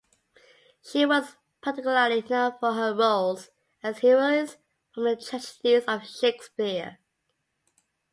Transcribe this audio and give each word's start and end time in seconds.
She 0.83 1.05
was 1.05 1.35
particularly 1.61 2.23
known 2.27 2.53
for 2.59 2.73
her 2.73 2.91
roles 2.91 3.51
as 3.83 3.99
heroines 3.99 4.57
from 4.91 5.03
the 5.03 5.15
tragedies 5.15 5.83
of 5.87 6.07
Shakespeare. 6.07 6.97